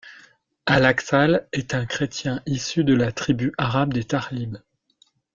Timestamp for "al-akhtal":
0.65-1.47